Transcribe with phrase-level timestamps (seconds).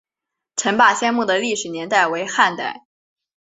[0.55, 2.87] 陈霸先墓的历史年代为汉代。